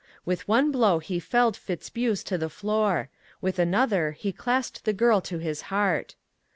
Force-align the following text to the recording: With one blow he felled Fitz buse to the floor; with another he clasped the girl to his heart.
With 0.25 0.47
one 0.47 0.71
blow 0.71 0.97
he 0.97 1.19
felled 1.19 1.55
Fitz 1.55 1.91
buse 1.91 2.23
to 2.23 2.35
the 2.35 2.49
floor; 2.49 3.09
with 3.39 3.59
another 3.59 4.13
he 4.13 4.31
clasped 4.31 4.83
the 4.83 4.93
girl 4.93 5.21
to 5.21 5.37
his 5.37 5.61
heart. 5.69 6.15